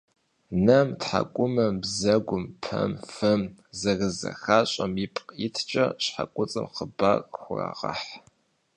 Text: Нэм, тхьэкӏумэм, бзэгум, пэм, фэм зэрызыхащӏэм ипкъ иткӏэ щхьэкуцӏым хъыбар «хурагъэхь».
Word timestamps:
Нэм, 0.65 0.87
тхьэкӏумэм, 0.99 1.73
бзэгум, 1.81 2.43
пэм, 2.63 2.91
фэм 3.13 3.41
зэрызыхащӏэм 3.79 4.93
ипкъ 5.05 5.31
иткӏэ 5.45 5.85
щхьэкуцӏым 6.03 6.67
хъыбар 6.73 7.19
«хурагъэхь». 7.39 8.07